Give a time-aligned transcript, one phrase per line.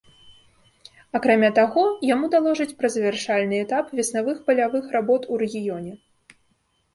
[1.17, 5.93] Акрамя таго, яму даложаць пра завяршальны этап веснавых палявых работ у рэгіёне.